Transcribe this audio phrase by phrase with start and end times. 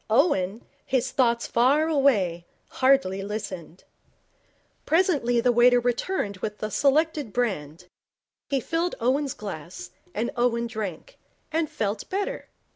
[0.09, 3.83] Owen, his thoughts far away, hardly listened.
[4.83, 7.85] Presently the waiter returned with the selected brand.
[8.49, 11.19] He filled Owen's glass, and Owen drank,
[11.51, 12.49] and felt better.